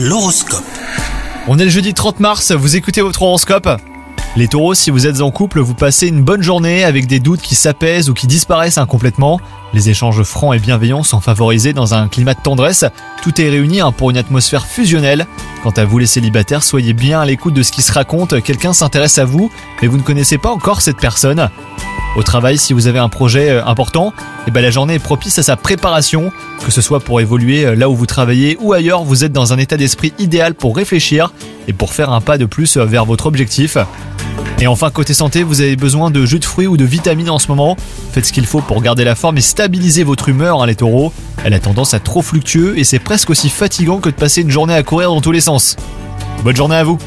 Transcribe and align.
L'horoscope. 0.00 0.62
On 1.48 1.58
est 1.58 1.64
le 1.64 1.70
jeudi 1.70 1.92
30 1.92 2.20
mars, 2.20 2.52
vous 2.52 2.76
écoutez 2.76 3.00
votre 3.00 3.20
horoscope? 3.22 3.68
Les 4.36 4.46
taureaux, 4.46 4.74
si 4.74 4.92
vous 4.92 5.08
êtes 5.08 5.20
en 5.22 5.32
couple, 5.32 5.58
vous 5.58 5.74
passez 5.74 6.06
une 6.06 6.22
bonne 6.22 6.40
journée 6.40 6.84
avec 6.84 7.08
des 7.08 7.18
doutes 7.18 7.40
qui 7.40 7.56
s'apaisent 7.56 8.08
ou 8.08 8.14
qui 8.14 8.28
disparaissent 8.28 8.78
incomplètement. 8.78 9.40
Les 9.74 9.90
échanges 9.90 10.22
francs 10.22 10.54
et 10.54 10.60
bienveillants 10.60 11.02
sont 11.02 11.20
favorisés 11.20 11.72
dans 11.72 11.94
un 11.94 12.06
climat 12.06 12.34
de 12.34 12.40
tendresse. 12.40 12.84
Tout 13.22 13.40
est 13.40 13.50
réuni 13.50 13.80
hein, 13.80 13.90
pour 13.90 14.10
une 14.10 14.18
atmosphère 14.18 14.66
fusionnelle. 14.66 15.26
Quant 15.64 15.72
à 15.76 15.84
vous 15.84 15.98
les 15.98 16.06
célibataires, 16.06 16.62
soyez 16.62 16.92
bien 16.92 17.20
à 17.20 17.26
l'écoute 17.26 17.54
de 17.54 17.64
ce 17.64 17.72
qui 17.72 17.82
se 17.82 17.90
raconte. 17.90 18.40
Quelqu'un 18.40 18.72
s'intéresse 18.72 19.18
à 19.18 19.24
vous, 19.24 19.50
mais 19.82 19.88
vous 19.88 19.96
ne 19.96 20.02
connaissez 20.02 20.38
pas 20.38 20.52
encore 20.52 20.80
cette 20.80 20.98
personne. 20.98 21.50
Au 22.16 22.22
travail, 22.22 22.58
si 22.58 22.72
vous 22.72 22.86
avez 22.86 22.98
un 22.98 23.08
projet 23.08 23.50
euh, 23.50 23.64
important, 23.64 24.12
eh 24.46 24.50
ben 24.50 24.60
la 24.60 24.70
journée 24.70 24.94
est 24.94 24.98
propice 24.98 25.38
à 25.38 25.42
sa 25.42 25.56
préparation. 25.56 26.32
Que 26.64 26.72
ce 26.72 26.80
soit 26.80 27.00
pour 27.00 27.20
évoluer 27.20 27.64
euh, 27.64 27.76
là 27.76 27.88
où 27.88 27.94
vous 27.94 28.06
travaillez 28.06 28.56
ou 28.60 28.72
ailleurs, 28.72 29.04
vous 29.04 29.24
êtes 29.24 29.32
dans 29.32 29.52
un 29.52 29.58
état 29.58 29.76
d'esprit 29.76 30.12
idéal 30.18 30.54
pour 30.54 30.74
réfléchir 30.74 31.32
et 31.68 31.72
pour 31.72 31.92
faire 31.92 32.10
un 32.10 32.20
pas 32.20 32.38
de 32.38 32.46
plus 32.46 32.76
euh, 32.76 32.84
vers 32.84 33.04
votre 33.04 33.26
objectif. 33.26 33.76
Et 34.60 34.66
enfin, 34.66 34.90
côté 34.90 35.14
santé, 35.14 35.44
vous 35.44 35.60
avez 35.60 35.76
besoin 35.76 36.10
de 36.10 36.24
jus 36.26 36.40
de 36.40 36.44
fruits 36.44 36.66
ou 36.66 36.76
de 36.76 36.84
vitamines 36.84 37.30
en 37.30 37.38
ce 37.38 37.46
moment. 37.48 37.76
Faites 38.12 38.26
ce 38.26 38.32
qu'il 38.32 38.46
faut 38.46 38.60
pour 38.60 38.82
garder 38.82 39.04
la 39.04 39.14
forme 39.14 39.38
et 39.38 39.42
stabiliser 39.42 40.02
votre 40.02 40.28
humeur, 40.28 40.60
hein, 40.60 40.66
les 40.66 40.74
taureaux. 40.74 41.12
Elle 41.44 41.54
a 41.54 41.60
tendance 41.60 41.94
à 41.94 42.00
trop 42.00 42.22
fluctuer 42.22 42.80
et 42.80 42.82
c'est 42.82 42.98
presque 42.98 43.30
aussi 43.30 43.50
fatigant 43.50 43.98
que 43.98 44.08
de 44.08 44.14
passer 44.16 44.40
une 44.42 44.50
journée 44.50 44.74
à 44.74 44.82
courir 44.82 45.10
dans 45.10 45.20
tous 45.20 45.30
les 45.30 45.40
sens. 45.40 45.76
Bonne 46.42 46.56
journée 46.56 46.76
à 46.76 46.82
vous 46.82 46.98